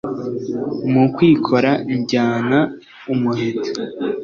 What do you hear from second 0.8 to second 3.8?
Mu kwikora njyana umuheto